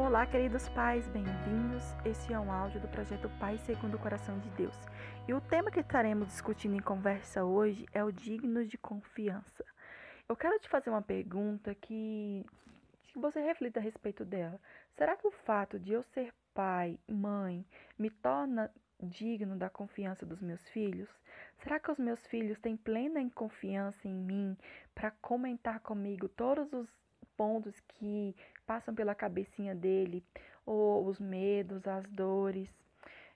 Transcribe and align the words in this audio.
Olá, 0.00 0.24
queridos 0.24 0.68
pais, 0.68 1.08
bem-vindos. 1.08 1.82
Este 2.04 2.32
é 2.32 2.38
um 2.38 2.52
áudio 2.52 2.80
do 2.80 2.86
projeto 2.86 3.28
Pai 3.40 3.58
Segundo 3.58 3.96
o 3.96 3.98
Coração 3.98 4.38
de 4.38 4.48
Deus. 4.50 4.76
E 5.26 5.34
o 5.34 5.40
tema 5.40 5.72
que 5.72 5.80
estaremos 5.80 6.28
discutindo 6.28 6.76
em 6.76 6.80
conversa 6.80 7.44
hoje 7.44 7.84
é 7.92 8.02
o 8.02 8.12
digno 8.12 8.64
de 8.64 8.78
confiança. 8.78 9.64
Eu 10.28 10.36
quero 10.36 10.58
te 10.60 10.68
fazer 10.68 10.88
uma 10.88 11.02
pergunta 11.02 11.74
que, 11.74 12.46
que 13.08 13.18
você 13.18 13.40
reflita 13.40 13.80
a 13.80 13.82
respeito 13.82 14.24
dela. 14.24 14.58
Será 14.96 15.16
que 15.16 15.26
o 15.26 15.32
fato 15.32 15.80
de 15.80 15.92
eu 15.92 16.02
ser 16.04 16.32
pai, 16.54 16.96
mãe, 17.08 17.66
me 17.98 18.08
torna 18.08 18.70
digno 19.02 19.56
da 19.56 19.68
confiança 19.68 20.24
dos 20.24 20.40
meus 20.40 20.66
filhos? 20.68 21.10
Será 21.58 21.80
que 21.80 21.90
os 21.90 21.98
meus 21.98 22.24
filhos 22.28 22.58
têm 22.60 22.76
plena 22.76 23.20
confiança 23.30 24.06
em 24.06 24.14
mim 24.14 24.56
para 24.94 25.10
comentar 25.10 25.80
comigo 25.80 26.28
todos 26.28 26.72
os 26.72 26.88
pontos 27.36 27.78
que 27.80 28.34
passam 28.68 28.94
pela 28.94 29.14
cabecinha 29.14 29.74
dele, 29.74 30.22
ou 30.66 31.06
os 31.06 31.18
medos, 31.18 31.88
as 31.88 32.06
dores, 32.10 32.68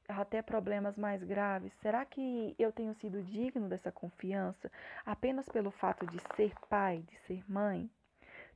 até 0.06 0.42
problemas 0.42 0.94
mais 0.98 1.24
graves. 1.24 1.72
Será 1.80 2.04
que 2.04 2.54
eu 2.58 2.70
tenho 2.70 2.92
sido 2.96 3.22
digno 3.22 3.66
dessa 3.66 3.90
confiança 3.90 4.70
apenas 5.06 5.48
pelo 5.48 5.70
fato 5.70 6.06
de 6.06 6.18
ser 6.36 6.52
pai, 6.68 7.02
de 7.08 7.16
ser 7.26 7.42
mãe? 7.50 7.88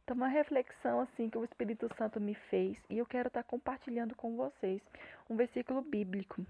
Então, 0.04 0.14
uma 0.14 0.28
reflexão 0.28 1.00
assim 1.00 1.30
que 1.30 1.38
o 1.38 1.44
Espírito 1.44 1.88
Santo 1.96 2.20
me 2.20 2.34
fez 2.34 2.78
e 2.90 2.98
eu 2.98 3.06
quero 3.06 3.28
estar 3.28 3.42
compartilhando 3.42 4.14
com 4.14 4.36
vocês 4.36 4.82
um 5.30 5.34
versículo 5.34 5.80
bíblico 5.80 6.46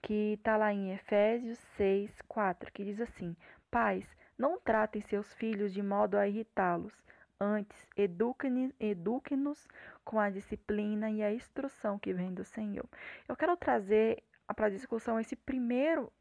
que 0.00 0.34
está 0.34 0.56
lá 0.56 0.72
em 0.72 0.92
Efésios 0.92 1.58
6, 1.76 2.22
4, 2.28 2.72
que 2.72 2.84
diz 2.84 3.00
assim: 3.00 3.36
Pais, 3.70 4.06
não 4.38 4.60
tratem 4.60 5.02
seus 5.02 5.34
filhos 5.34 5.72
de 5.72 5.82
modo 5.82 6.16
a 6.16 6.28
irritá-los, 6.28 6.94
Antes, 7.40 7.88
eduque-nos 7.96 9.68
com 10.04 10.20
a 10.20 10.30
disciplina 10.30 11.10
e 11.10 11.22
a 11.22 11.32
instrução 11.32 11.98
que 11.98 12.12
vem 12.12 12.32
do 12.32 12.44
Senhor. 12.44 12.88
Eu 13.28 13.36
quero 13.36 13.56
trazer 13.56 14.22
para 14.54 14.66
a 14.66 14.70
discussão 14.70 15.18
esse 15.18 15.34
primeiro 15.34 16.12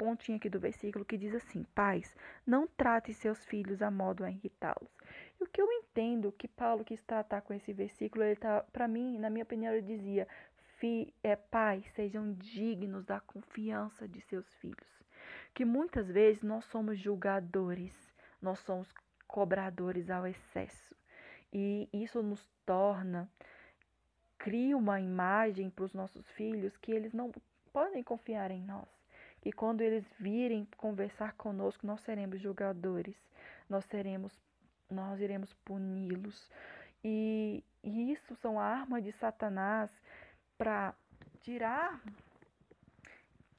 pontinho 0.00 0.38
aqui 0.38 0.48
do 0.48 0.58
versículo 0.58 1.04
que 1.04 1.18
diz 1.18 1.34
assim: 1.34 1.62
Pais, 1.74 2.16
não 2.46 2.66
trate 2.66 3.12
seus 3.12 3.44
filhos 3.44 3.82
a 3.82 3.90
modo 3.90 4.24
a 4.24 4.30
irritá-los. 4.30 4.90
E 5.38 5.44
o 5.44 5.46
que 5.46 5.60
eu 5.60 5.70
entendo 5.70 6.32
que 6.32 6.48
Paulo 6.48 6.84
quis 6.84 7.02
tratar 7.02 7.42
com 7.42 7.52
esse 7.52 7.72
versículo, 7.72 8.24
ele 8.24 8.36
tá, 8.36 8.64
para 8.72 8.88
mim, 8.88 9.18
na 9.18 9.28
minha 9.28 9.44
opinião, 9.44 9.74
ele 9.74 9.86
dizia: 9.86 10.26
Fi, 10.78 11.12
é, 11.22 11.36
pais, 11.36 11.84
sejam 11.92 12.32
dignos 12.32 13.04
da 13.04 13.20
confiança 13.20 14.08
de 14.08 14.20
seus 14.22 14.50
filhos. 14.54 14.88
Que 15.52 15.64
muitas 15.64 16.08
vezes 16.08 16.42
nós 16.42 16.64
somos 16.64 16.98
julgadores, 16.98 17.94
nós 18.40 18.58
somos 18.60 18.90
cobradores 19.30 20.10
ao 20.10 20.26
excesso. 20.26 20.94
E 21.52 21.88
isso 21.92 22.22
nos 22.22 22.44
torna, 22.66 23.28
cria 24.38 24.76
uma 24.76 25.00
imagem 25.00 25.70
para 25.70 25.84
os 25.84 25.94
nossos 25.94 26.28
filhos 26.32 26.76
que 26.76 26.92
eles 26.92 27.12
não 27.12 27.32
podem 27.72 28.02
confiar 28.02 28.50
em 28.50 28.62
nós. 28.62 28.88
Que 29.40 29.52
quando 29.52 29.80
eles 29.80 30.04
virem 30.18 30.66
conversar 30.76 31.32
conosco, 31.34 31.86
nós 31.86 32.00
seremos 32.02 32.40
julgadores, 32.40 33.16
nós 33.68 33.84
seremos, 33.86 34.32
nós 34.90 35.20
iremos 35.20 35.52
puni-los. 35.64 36.50
E, 37.02 37.64
e 37.82 38.12
isso 38.12 38.34
são 38.36 38.60
armas 38.60 39.02
de 39.02 39.12
Satanás 39.12 39.90
para 40.58 40.94
tirar 41.40 42.00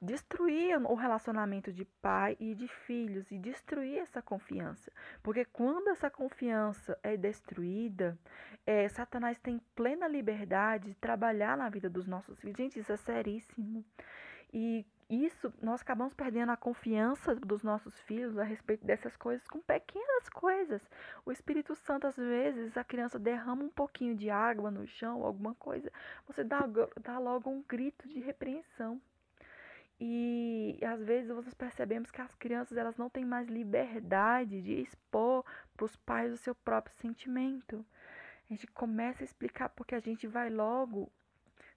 destruir 0.02 0.76
o 0.84 0.94
relacionamento 0.94 1.72
de 1.72 1.84
pai 2.02 2.36
e 2.40 2.56
de 2.56 2.66
filhos 2.66 3.30
e 3.30 3.38
destruir 3.38 3.98
essa 3.98 4.20
confiança. 4.20 4.90
Porque 5.22 5.44
quando 5.44 5.88
essa 5.88 6.10
confiança 6.10 6.98
é 7.04 7.16
destruída, 7.16 8.18
é, 8.66 8.88
Satanás 8.88 9.38
tem 9.38 9.60
plena 9.76 10.08
liberdade 10.08 10.88
de 10.88 10.94
trabalhar 10.96 11.56
na 11.56 11.68
vida 11.68 11.88
dos 11.88 12.08
nossos 12.08 12.40
filhos. 12.40 12.56
Gente, 12.56 12.80
isso 12.80 12.92
é 12.92 12.96
seríssimo. 12.96 13.84
E 14.52 14.84
isso, 15.08 15.52
nós 15.62 15.82
acabamos 15.82 16.14
perdendo 16.14 16.50
a 16.50 16.56
confiança 16.56 17.34
dos 17.34 17.62
nossos 17.62 17.98
filhos 18.00 18.36
a 18.38 18.42
respeito 18.42 18.84
dessas 18.84 19.16
coisas 19.16 19.46
com 19.46 19.60
pequenas 19.60 20.28
coisas. 20.30 20.82
O 21.24 21.30
Espírito 21.30 21.74
Santo, 21.74 22.06
às 22.06 22.16
vezes, 22.16 22.76
a 22.76 22.82
criança 22.82 23.18
derrama 23.18 23.62
um 23.62 23.68
pouquinho 23.68 24.16
de 24.16 24.30
água 24.30 24.70
no 24.70 24.86
chão, 24.86 25.22
alguma 25.22 25.54
coisa, 25.54 25.92
você 26.26 26.42
dá, 26.42 26.66
dá 27.00 27.18
logo 27.18 27.50
um 27.50 27.62
grito 27.62 28.08
de 28.08 28.20
repreensão. 28.20 29.00
E 30.04 30.80
às 30.84 31.00
vezes 31.04 31.28
nós 31.28 31.54
percebemos 31.54 32.10
que 32.10 32.20
as 32.20 32.34
crianças 32.34 32.76
elas 32.76 32.96
não 32.96 33.08
têm 33.08 33.24
mais 33.24 33.46
liberdade 33.46 34.60
de 34.60 34.72
expor 34.72 35.44
para 35.76 35.84
os 35.84 35.94
pais 35.94 36.32
o 36.32 36.36
seu 36.36 36.56
próprio 36.56 36.92
sentimento. 36.96 37.86
A 38.50 38.52
gente 38.52 38.66
começa 38.66 39.22
a 39.22 39.24
explicar 39.24 39.68
porque 39.68 39.94
a 39.94 40.00
gente 40.00 40.26
vai 40.26 40.50
logo 40.50 41.08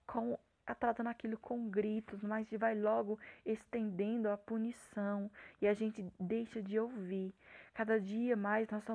com 0.08 0.40
tratando 0.74 1.08
aquilo 1.08 1.38
com 1.38 1.70
gritos, 1.70 2.24
mas 2.24 2.48
vai 2.58 2.74
logo 2.74 3.20
estendendo 3.46 4.30
a 4.30 4.38
punição 4.38 5.30
e 5.62 5.68
a 5.68 5.74
gente 5.74 6.04
deixa 6.20 6.62
de 6.62 6.80
ouvir. 6.80 7.34
Cada 7.74 8.00
dia 8.00 8.38
mais 8.38 8.70
nós 8.70 8.86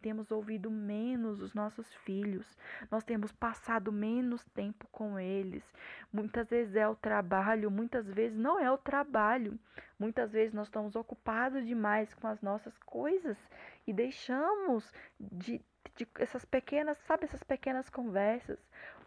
temos 0.00 0.32
ouvido 0.32 0.70
menos 0.70 1.42
os 1.42 1.52
nossos 1.52 1.94
filhos, 1.96 2.56
nós 2.90 3.04
temos 3.04 3.30
passado 3.30 3.92
menos 3.92 4.42
tempo 4.46 4.88
com 4.90 5.18
eles. 5.18 5.62
Muitas 6.10 6.48
vezes 6.48 6.74
é 6.74 6.88
o 6.88 6.96
trabalho, 6.96 7.70
muitas 7.70 8.06
vezes 8.06 8.38
não 8.38 8.58
é 8.58 8.70
o 8.70 8.78
trabalho. 8.78 9.58
Muitas 9.98 10.32
vezes 10.32 10.54
nós 10.54 10.66
estamos 10.66 10.96
ocupados 10.96 11.64
demais 11.66 12.12
com 12.14 12.26
as 12.26 12.40
nossas 12.40 12.76
coisas 12.78 13.36
e 13.86 13.92
deixamos 13.92 14.90
de 15.20 15.60
de 15.94 16.06
essas 16.18 16.44
pequenas, 16.44 16.96
sabe, 17.06 17.24
essas 17.24 17.42
pequenas 17.42 17.88
conversas. 17.90 18.58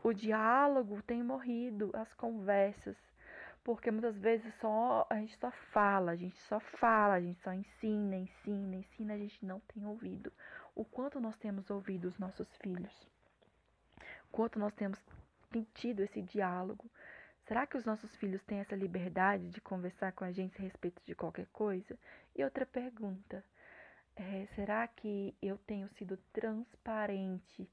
O 0.05 0.13
diálogo 0.13 1.01
tem 1.01 1.23
morrido, 1.23 1.89
as 1.95 2.13
conversas. 2.13 2.95
Porque 3.63 3.89
muitas 3.89 4.15
vezes 4.15 4.53
só 4.59 5.07
a 5.09 5.15
gente 5.15 5.35
só 5.37 5.49
fala, 5.49 6.11
a 6.11 6.15
gente 6.15 6.37
só 6.43 6.59
fala, 6.59 7.15
a 7.15 7.19
gente 7.19 7.41
só 7.41 7.51
ensina, 7.51 8.15
ensina, 8.15 8.75
ensina, 8.75 9.15
a 9.15 9.17
gente 9.17 9.43
não 9.43 9.59
tem 9.61 9.83
ouvido. 9.83 10.31
O 10.75 10.85
quanto 10.85 11.19
nós 11.19 11.35
temos 11.37 11.71
ouvido 11.71 12.05
os 12.07 12.19
nossos 12.19 12.47
filhos? 12.57 13.09
Quanto 14.31 14.59
nós 14.59 14.75
temos 14.75 15.03
tido 15.73 16.01
esse 16.01 16.21
diálogo? 16.21 16.85
Será 17.47 17.65
que 17.65 17.75
os 17.75 17.83
nossos 17.83 18.15
filhos 18.17 18.43
têm 18.43 18.59
essa 18.59 18.75
liberdade 18.75 19.49
de 19.49 19.59
conversar 19.59 20.11
com 20.11 20.23
a 20.23 20.31
gente 20.31 20.59
a 20.59 20.61
respeito 20.61 21.01
de 21.03 21.15
qualquer 21.15 21.47
coisa? 21.47 21.97
E 22.35 22.43
outra 22.43 22.67
pergunta: 22.67 23.43
é, 24.15 24.45
será 24.53 24.87
que 24.87 25.35
eu 25.41 25.57
tenho 25.57 25.89
sido 25.97 26.15
transparente 26.31 27.67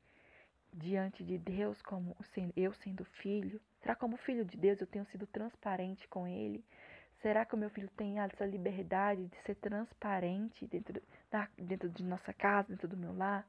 diante 0.73 1.23
de 1.23 1.39
Deus 1.39 1.81
como 1.83 2.17
eu 2.57 2.73
sendo 2.73 3.05
filho? 3.05 3.61
Será 3.81 3.95
que 3.95 4.01
como 4.01 4.17
filho 4.17 4.45
de 4.45 4.57
Deus 4.57 4.81
eu 4.81 4.87
tenho 4.87 5.05
sido 5.07 5.27
transparente 5.27 6.09
com 6.09 6.27
Ele? 6.27 6.65
Será 7.21 7.45
que 7.45 7.55
o 7.55 7.59
meu 7.59 7.71
filho 7.71 7.89
tem 7.97 8.19
essa 8.19 8.45
liberdade 8.45 9.27
de 9.27 9.37
ser 9.43 9.55
transparente 9.57 10.67
dentro, 10.67 11.01
da, 11.31 11.49
dentro 11.57 11.89
de 11.89 12.03
nossa 12.03 12.33
casa, 12.33 12.71
dentro 12.71 12.89
do 12.89 12.97
meu 12.97 13.17
lar? 13.17 13.47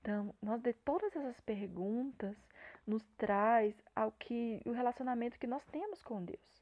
Então, 0.00 0.34
nós 0.40 0.62
de 0.62 0.72
todas 0.72 1.14
essas 1.14 1.38
perguntas 1.42 2.34
nos 2.86 3.04
traz 3.18 3.74
ao 3.94 4.10
que 4.12 4.62
o 4.64 4.72
relacionamento 4.72 5.38
que 5.38 5.46
nós 5.46 5.62
temos 5.66 6.02
com 6.02 6.24
Deus. 6.24 6.60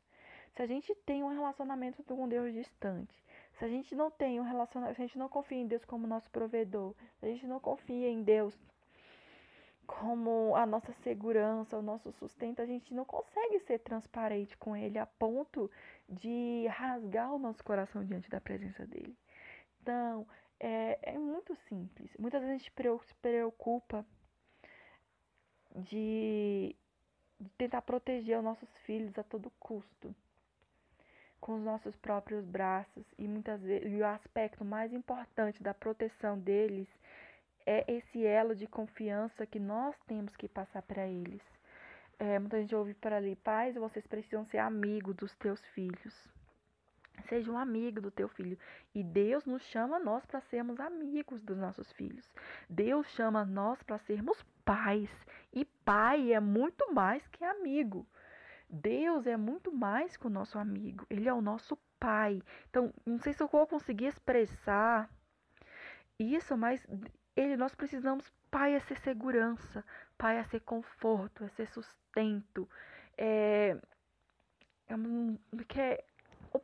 Se 0.57 0.63
a 0.63 0.67
gente 0.67 0.93
tem 1.07 1.23
um 1.23 1.29
relacionamento 1.29 2.03
com 2.03 2.29
Deus 2.29 2.53
distante, 2.53 3.15
se 3.59 3.65
a 3.65 3.69
gente 3.69 3.95
não 3.95 4.11
tem 4.11 4.41
um 4.41 4.43
relacionamento, 4.43 4.97
se 4.97 5.03
a 5.03 5.07
gente 5.07 5.19
não 5.19 5.29
confia 5.29 5.59
em 5.59 5.69
Deus 5.69 5.85
como 5.85 6.05
nosso 6.05 6.29
provedor, 6.31 6.97
se 7.21 7.27
a 7.27 7.29
gente 7.29 7.47
não 7.47 7.61
confia 7.61 8.09
em 8.09 8.25
Deus 8.25 8.59
como 9.89 10.55
a 10.55 10.67
nossa 10.67 10.93
segurança, 11.03 11.79
o 11.79 11.83
nosso 11.83 12.13
sustento, 12.13 12.61
a 12.61 12.67
gente 12.67 12.93
não 12.93 13.07
consegue 13.07 13.59
ser 13.61 13.79
transparente 13.79 14.55
com 14.59 14.77
Ele 14.77 14.99
a 14.99 15.07
ponto 15.07 15.71
de 16.07 16.67
rasgar 16.69 17.33
o 17.33 17.39
nosso 17.39 17.65
coração 17.65 18.05
diante 18.05 18.29
da 18.29 18.39
presença 18.39 18.87
dele. 18.87 19.17
Então, 19.81 20.27
é, 20.61 21.15
é 21.15 21.19
muito 21.19 21.57
simples. 21.69 22.15
Muitas 22.19 22.43
vezes 22.43 22.55
a 22.55 22.59
gente 22.59 23.07
se 23.07 23.15
preocupa 23.15 24.05
de, 25.75 26.77
de 27.41 27.49
tentar 27.57 27.81
proteger 27.81 28.37
os 28.37 28.45
nossos 28.45 28.69
filhos 28.85 29.19
a 29.19 29.23
todo 29.23 29.51
custo 29.59 30.15
com 31.41 31.55
os 31.55 31.63
nossos 31.63 31.97
próprios 31.97 32.45
braços 32.45 33.07
e 33.17 33.27
muitas 33.27 33.63
vezes 33.63 33.91
e 33.91 34.03
o 34.03 34.07
aspecto 34.07 34.67
mais 34.67 34.93
importante 34.93 35.63
da 35.63 35.73
proteção 35.73 36.39
deles 36.39 36.89
é 37.69 37.85
esse 37.87 38.25
elo 38.25 38.55
de 38.55 38.67
confiança 38.67 39.47
que 39.47 39.61
nós 39.61 39.95
temos 40.07 40.35
que 40.35 40.49
passar 40.49 40.81
para 40.81 41.07
eles. 41.07 41.43
É, 42.19 42.39
muita 42.39 42.59
gente 42.59 42.75
ouve 42.75 42.95
para 42.95 43.19
ali, 43.19 43.37
pais, 43.37 43.75
vocês 43.75 44.07
precisam 44.07 44.47
ser 44.47 44.57
amigos 44.57 45.15
dos 45.15 45.37
teus 45.37 45.61
filhos. 45.75 46.15
Seja 47.29 47.53
um 47.53 47.59
amigo 47.59 48.01
do 48.01 48.11
teu 48.11 48.27
filho. 48.27 48.59
E 48.95 49.05
Deus 49.05 49.45
nos 49.45 49.63
chama 49.65 49.99
nós 49.99 50.25
para 50.25 50.41
sermos 50.41 50.81
amigos 50.81 51.43
dos 51.43 51.59
nossos 51.59 51.93
filhos. 51.93 52.33
Deus 52.71 53.07
chama 53.09 53.45
nós 53.45 53.83
para 53.83 53.99
sermos 53.99 54.43
pais. 54.65 55.11
E 55.53 55.67
pai 55.85 56.33
é 56.33 56.41
muito 56.41 56.95
mais 56.95 57.27
que 57.29 57.45
amigo. 57.45 58.07
Deus 58.71 59.27
é 59.27 59.37
muito 59.37 59.71
mais 59.71 60.17
que 60.17 60.27
o 60.27 60.31
nosso 60.31 60.59
amigo, 60.59 61.05
ele 61.11 61.29
é 61.29 61.35
o 61.35 61.43
nosso 61.43 61.77
pai. 62.01 62.43
Então, 62.71 62.95
não 63.05 63.19
sei 63.19 63.35
se 63.35 63.43
eu 63.43 63.49
vou 63.49 63.67
conseguir 63.67 64.07
expressar 64.07 65.11
isso, 66.19 66.57
mas 66.57 66.87
Ele, 67.39 67.57
nós 67.57 67.73
precisamos, 67.73 68.29
Pai, 68.51 68.75
é 68.75 68.81
ser 68.81 68.99
segurança, 68.99 69.85
Pai, 70.17 70.39
é 70.39 70.45
ser 70.45 70.59
conforto, 70.59 71.45
é 71.45 71.49
ser 71.51 71.69
sustento, 71.69 72.69
é, 73.17 73.77
é 74.89 74.95
que 75.69 75.81
é, 75.81 76.05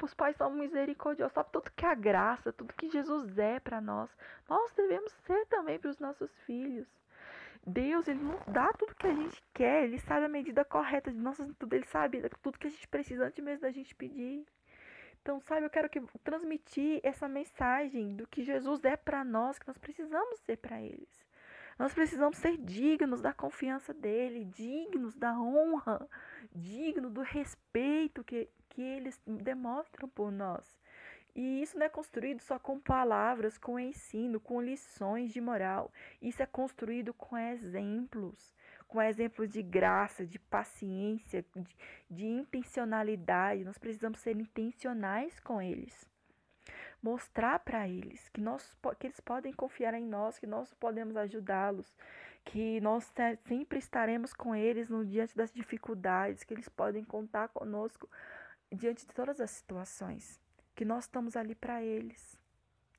os 0.03 0.15
pais 0.15 0.35
são 0.37 0.51
misericordiosos, 0.51 1.33
sabe 1.33 1.51
tudo 1.53 1.71
que 1.77 1.87
é 1.87 1.91
a 1.91 1.95
graça, 1.95 2.53
tudo 2.53 2.75
que 2.75 2.91
Jesus 2.91 3.39
é 3.39 3.61
para 3.61 3.81
nós, 3.81 4.11
nós 4.49 4.73
devemos 4.73 5.13
ser 5.25 5.47
também 5.47 5.79
para 5.79 5.91
os 5.91 6.01
nossos 6.01 6.37
filhos. 6.41 6.89
Deus, 7.65 8.09
ele 8.09 8.25
nos 8.25 8.45
dá 8.47 8.73
tudo 8.73 8.97
que 8.97 9.07
a 9.07 9.15
gente 9.15 9.41
quer, 9.55 9.85
ele 9.85 10.01
sabe 10.01 10.27
a 10.27 10.29
medida 10.29 10.65
correta 10.65 11.13
de 11.13 11.21
nossas 11.21 11.55
tudo, 11.55 11.75
ele 11.75 11.87
sabe 11.87 12.21
tudo 12.43 12.59
que 12.59 12.67
a 12.67 12.71
gente 12.71 12.89
precisa 12.89 13.27
antes 13.27 13.45
mesmo 13.45 13.61
da 13.61 13.71
gente 13.71 13.95
pedir. 13.95 14.45
Então, 15.25 15.41
sabe, 15.41 15.65
eu 15.65 15.71
quero 15.71 15.89
que 15.89 16.03
transmitir 16.23 17.01
essa 17.03 17.27
mensagem 17.27 18.15
do 18.15 18.27
que 18.27 18.45
Jesus 18.45 18.85
é 18.85 18.95
para 18.95 19.25
nós, 19.25 19.59
que 19.59 19.67
nós 19.67 19.79
precisamos 19.79 20.39
ser 20.41 20.59
para 20.59 20.83
eles. 20.83 21.09
Nós 21.79 21.95
precisamos 21.95 22.37
ser 22.37 22.59
dignos 22.59 23.23
da 23.23 23.33
confiança 23.33 23.95
dele, 23.95 24.45
dignos 24.45 25.17
da 25.17 25.33
honra, 25.41 26.07
dignos 26.55 27.11
do 27.11 27.23
respeito 27.23 28.23
que, 28.23 28.51
que 28.69 28.83
eles 28.83 29.19
demonstram 29.27 30.11
por 30.11 30.31
nós. 30.31 30.79
E 31.35 31.63
isso 31.63 31.77
não 31.77 31.87
é 31.87 31.89
construído 31.89 32.41
só 32.41 32.61
com 32.61 32.79
palavras, 32.79 33.59
com 33.59 33.79
ensino, 33.79 34.39
com 34.39 34.63
lições 34.63 35.33
de 35.33 35.41
moral. 35.41 35.93
Isso 36.23 36.41
é 36.41 36.47
construído 36.47 37.13
com 37.13 37.37
exemplos, 37.37 38.55
com 38.87 39.03
exemplos 39.03 39.51
de 39.51 39.61
graça, 39.61 40.25
de 40.25 40.39
paciência, 40.39 41.45
de, 41.57 41.77
de 42.09 42.25
intencionalidade. 42.25 43.65
Nós 43.65 43.79
precisamos 43.79 44.21
ser 44.21 44.37
intencionais 44.37 45.41
com 45.41 45.61
eles. 45.61 46.09
Mostrar 47.03 47.59
para 47.59 47.89
eles 47.89 48.29
que, 48.29 48.41
nós, 48.41 48.73
que 49.01 49.09
eles 49.09 49.19
podem 49.19 49.53
confiar 49.53 49.93
em 49.93 50.07
nós, 50.07 50.39
que 50.39 50.47
nós 50.47 50.73
podemos 50.75 51.17
ajudá-los, 51.17 51.93
que 52.45 52.81
nós 52.81 53.13
sempre 53.45 53.79
estaremos 53.81 54.33
com 54.33 54.55
eles 54.55 54.89
no 54.89 55.05
diante 55.05 55.37
das 55.37 55.53
dificuldades, 55.53 56.45
que 56.45 56.55
eles 56.55 56.69
podem 56.69 57.03
contar 57.03 57.49
conosco 57.49 58.09
diante 58.73 59.05
de 59.05 59.13
todas 59.13 59.41
as 59.41 59.51
situações 59.51 60.44
que 60.75 60.85
nós 60.85 61.05
estamos 61.05 61.37
ali 61.37 61.55
para 61.55 61.83
eles, 61.83 62.39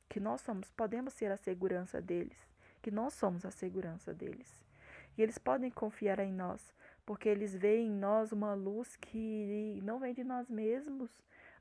que 0.08 0.20
nós 0.20 0.42
somos, 0.42 0.72
podemos 0.72 1.14
ser 1.14 1.32
a 1.32 1.38
segurança 1.38 2.02
deles, 2.02 2.38
que 2.82 2.92
nós 2.92 3.14
somos 3.14 3.46
a 3.46 3.52
segurança 3.52 4.14
deles. 4.14 4.64
E 5.18 5.22
eles 5.22 5.38
podem 5.38 5.72
confiar 5.72 6.20
em 6.20 6.32
nós, 6.32 6.74
porque 7.06 7.30
eles 7.30 7.56
veem 7.56 7.88
em 7.88 7.92
nós 7.92 8.32
uma 8.32 8.54
luz 8.54 8.96
que 8.96 9.80
não 9.84 10.00
vem 10.00 10.14
de 10.14 10.24
nós 10.24 10.50
mesmos, 10.50 11.10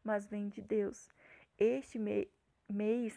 mas 0.03 0.27
vem 0.27 0.49
de 0.49 0.61
Deus. 0.61 1.11
Este 1.59 1.99
mês 1.99 3.15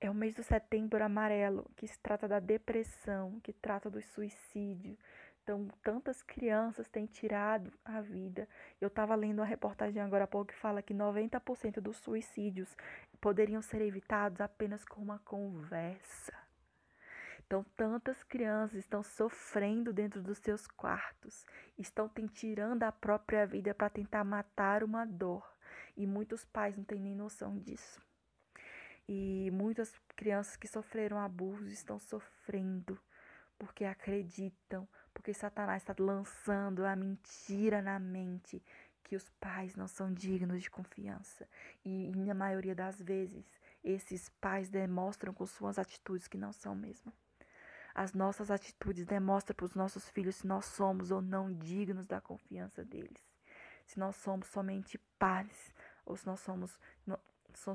é 0.00 0.10
o 0.10 0.14
mês 0.14 0.34
do 0.34 0.42
setembro 0.42 1.02
amarelo, 1.02 1.70
que 1.76 1.86
se 1.86 1.98
trata 2.00 2.26
da 2.26 2.40
depressão, 2.40 3.38
que 3.40 3.52
trata 3.52 3.88
do 3.88 4.02
suicídio, 4.02 4.98
então, 5.42 5.66
tantas 5.82 6.22
crianças 6.22 6.88
têm 6.88 7.04
tirado 7.04 7.72
a 7.84 8.00
vida. 8.00 8.48
Eu 8.80 8.86
estava 8.86 9.16
lendo 9.16 9.40
uma 9.40 9.44
reportagem 9.44 10.00
agora 10.00 10.22
há 10.24 10.26
pouco 10.26 10.52
que 10.52 10.58
fala 10.58 10.82
que 10.82 10.94
90% 10.94 11.80
dos 11.80 11.96
suicídios 11.96 12.76
poderiam 13.20 13.60
ser 13.60 13.80
evitados 13.80 14.40
apenas 14.40 14.84
com 14.84 15.02
uma 15.02 15.18
conversa. 15.20 16.32
Então, 17.44 17.64
tantas 17.76 18.22
crianças 18.22 18.78
estão 18.78 19.02
sofrendo 19.02 19.92
dentro 19.92 20.22
dos 20.22 20.38
seus 20.38 20.68
quartos, 20.68 21.44
estão 21.76 22.08
tirando 22.32 22.84
a 22.84 22.92
própria 22.92 23.44
vida 23.44 23.74
para 23.74 23.90
tentar 23.90 24.22
matar 24.22 24.84
uma 24.84 25.04
dor. 25.04 25.44
E 25.96 26.06
muitos 26.06 26.44
pais 26.44 26.76
não 26.76 26.84
têm 26.84 27.00
nem 27.00 27.16
noção 27.16 27.58
disso. 27.58 28.00
E 29.08 29.50
muitas 29.50 29.92
crianças 30.14 30.56
que 30.56 30.68
sofreram 30.68 31.18
abuso 31.18 31.66
estão 31.66 31.98
sofrendo 31.98 32.98
porque 33.58 33.84
acreditam 33.84 34.88
porque 35.12 35.34
Satanás 35.34 35.82
está 35.82 35.94
lançando 35.98 36.84
a 36.84 36.96
mentira 36.96 37.82
na 37.82 37.98
mente 37.98 38.62
que 39.04 39.16
os 39.16 39.28
pais 39.40 39.76
não 39.76 39.86
são 39.86 40.12
dignos 40.12 40.62
de 40.62 40.70
confiança. 40.70 41.46
E 41.84 42.10
na 42.16 42.34
maioria 42.34 42.74
das 42.74 43.00
vezes, 43.00 43.44
esses 43.84 44.28
pais 44.40 44.68
demonstram 44.68 45.34
com 45.34 45.44
suas 45.44 45.78
atitudes 45.78 46.28
que 46.28 46.38
não 46.38 46.52
são 46.52 46.74
mesmo. 46.74 47.12
As 47.94 48.14
nossas 48.14 48.50
atitudes 48.50 49.04
demonstram 49.04 49.54
para 49.54 49.66
os 49.66 49.74
nossos 49.74 50.08
filhos 50.08 50.36
se 50.36 50.46
nós 50.46 50.64
somos 50.64 51.10
ou 51.10 51.20
não 51.20 51.52
dignos 51.52 52.06
da 52.06 52.20
confiança 52.20 52.84
deles. 52.84 53.22
Se 53.86 53.98
nós 53.98 54.16
somos 54.16 54.46
somente 54.46 54.96
pais, 55.18 55.74
ou 56.06 56.16
se 56.16 56.26
nós 56.26 56.40
somos, 56.40 56.78
não, 57.06 57.18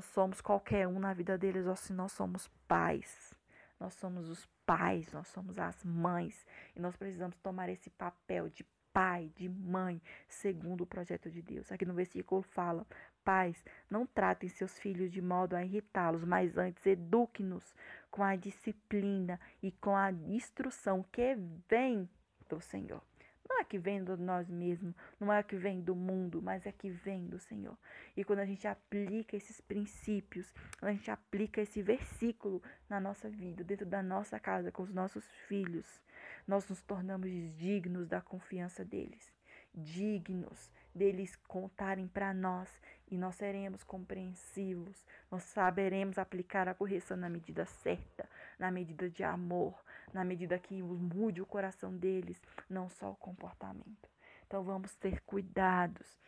somos 0.02 0.40
qualquer 0.40 0.88
um 0.88 0.98
na 0.98 1.14
vida 1.14 1.38
deles, 1.38 1.66
ou 1.66 1.76
se 1.76 1.92
nós 1.92 2.10
somos 2.10 2.48
pais. 2.66 3.37
Nós 3.78 3.94
somos 3.94 4.28
os 4.28 4.46
pais, 4.66 5.12
nós 5.12 5.28
somos 5.28 5.58
as 5.58 5.84
mães 5.84 6.46
e 6.74 6.80
nós 6.80 6.96
precisamos 6.96 7.36
tomar 7.38 7.68
esse 7.68 7.90
papel 7.90 8.48
de 8.48 8.64
pai, 8.92 9.30
de 9.36 9.48
mãe, 9.48 10.02
segundo 10.28 10.82
o 10.82 10.86
projeto 10.86 11.30
de 11.30 11.40
Deus. 11.40 11.70
Aqui 11.70 11.84
no 11.84 11.94
versículo 11.94 12.42
fala: 12.42 12.86
Pais, 13.24 13.64
não 13.88 14.06
tratem 14.06 14.48
seus 14.48 14.78
filhos 14.78 15.12
de 15.12 15.22
modo 15.22 15.54
a 15.54 15.64
irritá-los, 15.64 16.24
mas 16.24 16.56
antes 16.56 16.84
eduque-nos 16.84 17.74
com 18.10 18.24
a 18.24 18.34
disciplina 18.34 19.38
e 19.62 19.70
com 19.70 19.94
a 19.94 20.10
instrução 20.10 21.04
que 21.12 21.36
vem 21.68 22.08
do 22.48 22.60
Senhor. 22.60 23.07
Não 23.48 23.60
é 23.60 23.64
que 23.64 23.78
vem 23.78 24.04
de 24.04 24.16
nós 24.16 24.48
mesmos, 24.48 24.94
não 25.18 25.32
é 25.32 25.42
que 25.42 25.56
vem 25.56 25.80
do 25.80 25.96
mundo, 25.96 26.42
mas 26.42 26.66
é 26.66 26.72
que 26.72 26.90
vem 26.90 27.26
do 27.26 27.38
Senhor. 27.38 27.76
E 28.16 28.22
quando 28.22 28.40
a 28.40 28.44
gente 28.44 28.68
aplica 28.68 29.36
esses 29.36 29.60
princípios, 29.60 30.52
quando 30.78 30.90
a 30.90 30.94
gente 30.94 31.10
aplica 31.10 31.60
esse 31.60 31.82
versículo 31.82 32.62
na 32.88 33.00
nossa 33.00 33.28
vida, 33.28 33.64
dentro 33.64 33.86
da 33.86 34.02
nossa 34.02 34.38
casa, 34.38 34.70
com 34.70 34.82
os 34.82 34.92
nossos 34.92 35.24
filhos, 35.48 36.00
nós 36.46 36.68
nos 36.68 36.82
tornamos 36.82 37.30
dignos 37.56 38.06
da 38.06 38.20
confiança 38.20 38.84
deles, 38.84 39.32
dignos 39.74 40.70
deles 40.94 41.36
contarem 41.46 42.08
para 42.08 42.34
nós 42.34 42.68
e 43.10 43.16
nós 43.16 43.36
seremos 43.36 43.82
compreensivos, 43.82 45.04
nós 45.30 45.42
saberemos 45.44 46.18
aplicar 46.18 46.68
a 46.68 46.74
correção 46.74 47.16
na 47.16 47.28
medida 47.28 47.64
certa, 47.66 48.28
na 48.58 48.70
medida 48.70 49.08
de 49.08 49.24
amor, 49.24 49.74
na 50.12 50.24
medida 50.24 50.58
que 50.58 50.82
mude 50.82 51.40
o 51.40 51.46
coração 51.46 51.96
deles, 51.96 52.40
não 52.68 52.88
só 52.88 53.10
o 53.10 53.16
comportamento. 53.16 54.08
Então 54.46 54.62
vamos 54.62 54.94
ter 54.96 55.20
cuidados, 55.22 56.18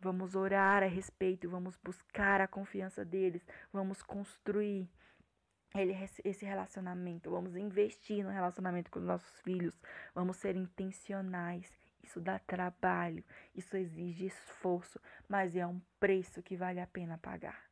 vamos 0.00 0.34
orar 0.34 0.82
a 0.82 0.86
respeito, 0.86 1.48
vamos 1.48 1.76
buscar 1.82 2.40
a 2.40 2.48
confiança 2.48 3.04
deles, 3.04 3.46
vamos 3.72 4.02
construir 4.02 4.88
esse 6.24 6.44
relacionamento, 6.44 7.30
vamos 7.30 7.54
investir 7.56 8.24
no 8.24 8.30
relacionamento 8.30 8.90
com 8.90 8.98
os 8.98 9.04
nossos 9.04 9.40
filhos, 9.40 9.80
vamos 10.14 10.36
ser 10.36 10.56
intencionais. 10.56 11.89
Isso 12.02 12.20
dá 12.20 12.38
trabalho, 12.38 13.24
isso 13.54 13.76
exige 13.76 14.26
esforço, 14.26 15.00
mas 15.28 15.54
é 15.54 15.66
um 15.66 15.80
preço 15.98 16.42
que 16.42 16.56
vale 16.56 16.80
a 16.80 16.86
pena 16.86 17.18
pagar. 17.18 17.62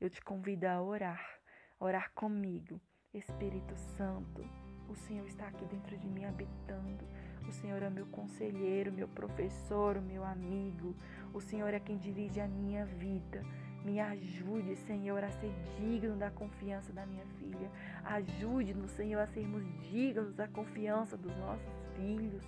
Eu 0.00 0.08
te 0.08 0.22
convido 0.22 0.66
a 0.66 0.80
orar, 0.80 1.40
orar 1.80 2.12
comigo, 2.14 2.80
Espírito 3.12 3.74
Santo. 3.96 4.44
O 4.88 4.94
Senhor 4.94 5.26
está 5.26 5.48
aqui 5.48 5.64
dentro 5.66 5.96
de 5.98 6.08
mim 6.08 6.24
habitando. 6.24 7.06
O 7.46 7.52
Senhor 7.52 7.82
é 7.82 7.90
meu 7.90 8.06
conselheiro, 8.06 8.92
meu 8.92 9.08
professor, 9.08 10.00
meu 10.00 10.24
amigo. 10.24 10.94
O 11.32 11.40
Senhor 11.40 11.72
é 11.74 11.80
quem 11.80 11.98
dirige 11.98 12.40
a 12.40 12.48
minha 12.48 12.86
vida. 12.86 13.42
Me 13.84 14.00
ajude, 14.00 14.76
Senhor, 14.76 15.22
a 15.22 15.30
ser 15.30 15.52
digno 15.78 16.16
da 16.16 16.30
confiança 16.30 16.92
da 16.92 17.06
minha 17.06 17.24
filha. 17.38 17.70
Ajude-nos, 18.04 18.90
Senhor, 18.90 19.20
a 19.20 19.26
sermos 19.26 19.64
dignos 19.90 20.34
da 20.34 20.48
confiança 20.48 21.16
dos 21.16 21.34
nossos 21.36 21.86
filhos. 21.96 22.44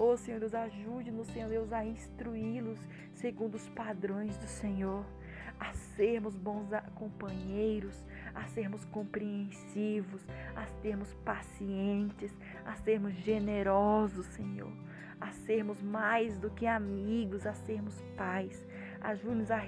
Oh, 0.00 0.16
Senhor 0.16 0.38
Deus, 0.38 0.54
ajude-nos, 0.54 1.26
Senhor 1.26 1.48
Deus, 1.48 1.72
a 1.72 1.84
instruí-los 1.84 2.78
segundo 3.14 3.56
os 3.56 3.68
padrões 3.70 4.38
do 4.38 4.46
Senhor, 4.46 5.04
a 5.58 5.72
sermos 5.72 6.36
bons 6.36 6.68
companheiros, 6.94 8.06
a 8.32 8.46
sermos 8.46 8.84
compreensivos, 8.84 10.24
a 10.54 10.66
sermos 10.80 11.12
pacientes, 11.24 12.32
a 12.64 12.76
sermos 12.76 13.12
generosos, 13.14 14.24
Senhor, 14.26 14.70
a 15.20 15.32
sermos 15.32 15.82
mais 15.82 16.38
do 16.38 16.48
que 16.48 16.64
amigos, 16.64 17.44
a 17.44 17.52
sermos 17.52 18.00
pais. 18.16 18.68
Ajude-nos 19.00 19.50
a, 19.50 19.60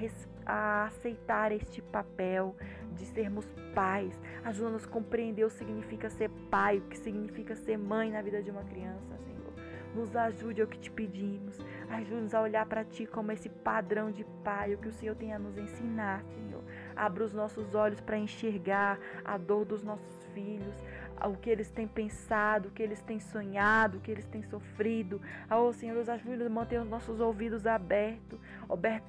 a, 0.47 0.85
aceitar 0.85 1.51
este 1.51 1.83
papel 1.83 2.55
de 2.93 3.05
sermos 3.07 3.47
pais. 3.75 4.17
Ajuda-nos 4.45 4.85
a 4.85 4.89
compreender 4.89 5.45
o 5.45 5.49
que 5.49 5.57
significa 5.57 6.09
ser 6.09 6.31
pai, 6.49 6.79
o 6.79 6.83
que 6.83 6.99
significa 6.99 7.57
ser 7.57 7.77
mãe 7.77 8.13
na 8.13 8.23
vida 8.23 8.41
de 8.41 8.53
uma 8.53 8.63
criança, 8.63 9.19
Senhor. 9.25 9.50
Nos 9.95 10.15
ajude, 10.15 10.61
é 10.61 10.65
o 10.65 10.69
que 10.69 10.79
te 10.79 10.91
pedimos. 10.91 11.59
Ajude-nos 11.89 12.35
a 12.35 12.41
olhar 12.41 12.65
para 12.67 12.85
Ti 12.85 13.07
como 13.07 13.33
esse 13.33 13.49
padrão 13.49 14.11
de 14.11 14.25
Pai, 14.45 14.75
o 14.75 14.79
que 14.79 14.89
o 14.89 14.93
Senhor 14.93 15.17
tem 15.17 15.33
a 15.33 15.39
nos 15.39 15.59
ensinar, 15.59 16.23
Senhor. 16.25 16.63
Abra 16.95 17.25
os 17.25 17.33
nossos 17.33 17.75
olhos 17.75 18.01
para 18.01 18.17
enxergar 18.17 18.99
a 19.25 19.37
dor 19.37 19.65
dos 19.65 19.83
nossos 19.83 20.25
filhos. 20.33 20.75
o 21.23 21.37
que 21.37 21.51
eles 21.51 21.71
têm 21.71 21.87
pensado, 21.87 22.69
o 22.69 22.71
que 22.71 22.83
eles 22.83 23.03
têm 23.03 23.21
sonhado, 23.21 23.99
o 23.99 24.01
que 24.01 24.11
eles 24.11 24.25
têm 24.27 24.43
sofrido. 24.43 25.21
Oh, 25.51 25.71
Senhor, 25.71 25.95
nos 25.95 26.09
ajude 26.09 26.43
a 26.43 26.49
manter 26.49 26.81
os 26.81 26.89
nossos 26.89 27.21
ouvidos 27.21 27.67
abertos, 27.67 28.41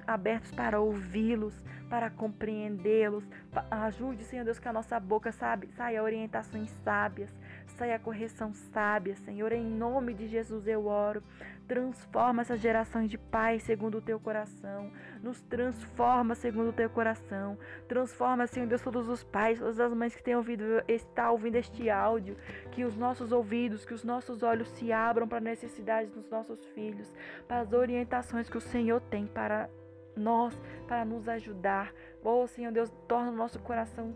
abertos 0.06 0.50
para 0.52 0.78
ouvi-los, 0.78 1.54
para 1.88 2.10
compreendê-los. 2.10 3.24
Ajude, 3.70 4.24
Senhor 4.24 4.44
Deus, 4.44 4.58
que 4.58 4.68
a 4.68 4.72
nossa 4.72 5.00
boca 5.00 5.32
sabe, 5.32 5.68
saia 5.68 6.02
orientações 6.02 6.70
sábias, 6.84 7.34
saia 7.72 7.98
correção 7.98 8.52
sábia, 8.52 9.14
Senhor. 9.16 9.52
Em 9.52 9.64
nome 9.64 10.14
de 10.14 10.26
Jesus 10.26 10.66
eu 10.66 10.86
oro. 10.86 11.22
Transforma 11.66 12.42
essa 12.42 12.56
geração 12.56 13.06
de 13.06 13.16
pais 13.16 13.62
segundo 13.62 13.98
o 13.98 14.00
teu 14.00 14.20
coração. 14.20 14.90
Nos 15.22 15.40
transforma 15.42 16.34
segundo 16.34 16.68
o 16.68 16.72
teu 16.72 16.90
coração. 16.90 17.58
Transforma, 17.88 18.46
Senhor 18.46 18.66
Deus, 18.66 18.82
todos 18.82 19.08
os 19.08 19.22
pais, 19.24 19.58
todas 19.58 19.80
as 19.80 19.92
mães 19.92 20.14
que 20.14 20.22
têm 20.22 20.36
ouvido, 20.36 20.64
está 20.86 21.30
ouvindo 21.30 21.56
este 21.56 21.88
áudio. 21.88 22.36
Que 22.70 22.84
os 22.84 22.96
nossos 22.96 23.32
ouvidos, 23.32 23.84
que 23.84 23.94
os 23.94 24.04
nossos 24.04 24.42
olhos 24.42 24.68
se 24.70 24.92
abram 24.92 25.26
para 25.26 25.38
a 25.38 25.40
necessidade 25.40 26.10
dos 26.10 26.28
nossos 26.28 26.64
filhos, 26.66 27.12
para 27.48 27.60
as 27.60 27.72
orientações 27.72 28.48
que 28.48 28.58
o 28.58 28.60
Senhor 28.60 29.00
tem 29.00 29.26
para 29.26 29.68
nós, 30.16 30.60
para 30.86 31.04
nos 31.04 31.28
ajudar. 31.28 31.92
Oh, 32.22 32.46
Senhor 32.46 32.72
Deus, 32.72 32.90
torna 33.08 33.30
o 33.30 33.34
nosso 33.34 33.58
coração 33.58 34.14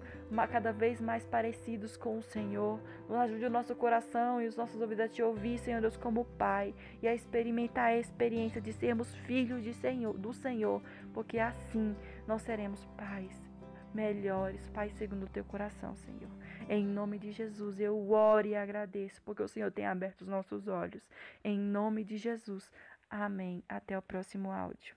cada 0.50 0.72
vez 0.72 1.00
mais 1.00 1.24
parecidos 1.26 1.96
com 1.96 2.18
o 2.18 2.22
Senhor. 2.22 2.80
Nos 3.08 3.18
ajude 3.18 3.44
o 3.46 3.50
nosso 3.50 3.74
coração 3.74 4.40
e 4.40 4.46
os 4.46 4.56
nossos 4.56 4.80
ouvidos 4.80 5.04
a 5.04 5.08
te 5.08 5.22
ouvir, 5.22 5.58
Senhor 5.58 5.80
Deus, 5.80 5.96
como 5.96 6.24
Pai, 6.24 6.74
e 7.02 7.08
a 7.08 7.14
experimentar 7.14 7.86
a 7.86 7.98
experiência 7.98 8.60
de 8.60 8.72
sermos 8.72 9.14
filhos 9.14 9.62
de 9.62 9.72
Senhor, 9.72 10.16
do 10.16 10.32
Senhor, 10.32 10.82
porque 11.12 11.38
assim 11.38 11.96
nós 12.26 12.42
seremos 12.42 12.84
pais 12.96 13.46
melhores, 13.94 14.68
Pai, 14.68 14.90
segundo 14.90 15.24
o 15.24 15.28
teu 15.28 15.44
coração, 15.44 15.96
Senhor. 15.96 16.30
Em 16.68 16.84
nome 16.86 17.18
de 17.18 17.32
Jesus, 17.32 17.80
eu 17.80 18.10
oro 18.10 18.46
e 18.46 18.54
agradeço, 18.54 19.22
porque 19.22 19.42
o 19.42 19.48
Senhor 19.48 19.72
tem 19.72 19.86
aberto 19.86 20.20
os 20.20 20.28
nossos 20.28 20.68
olhos. 20.68 21.08
Em 21.42 21.58
nome 21.58 22.04
de 22.04 22.18
Jesus. 22.18 22.70
Amém. 23.08 23.64
Até 23.68 23.96
o 23.96 24.02
próximo 24.02 24.50
áudio. 24.50 24.94